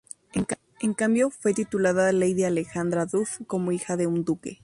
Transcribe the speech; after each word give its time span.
En 0.81 0.95
cambio, 0.95 1.29
fue 1.29 1.53
titulada 1.53 2.11
lady 2.11 2.43
Alejandra 2.43 3.05
Duff, 3.05 3.37
como 3.45 3.71
hija 3.71 3.97
de 3.97 4.07
un 4.07 4.25
duque. 4.25 4.57